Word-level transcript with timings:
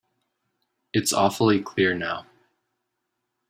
It's 0.93 1.13
awfully 1.13 1.61
clear 1.61 1.93
now. 1.93 2.25